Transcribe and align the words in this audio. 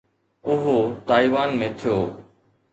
اهو 0.51 0.75
تائيوان 1.09 1.49
۾ 1.63 1.71
ٿيو. 1.79 1.97